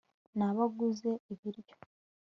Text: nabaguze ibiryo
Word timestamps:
nabaguze 0.37 1.11
ibiryo 1.33 1.75